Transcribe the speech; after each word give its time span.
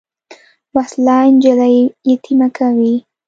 وسله 0.75 1.15
نجلۍ 1.35 1.75
یتیمه 2.11 2.47
کوي 2.57 2.93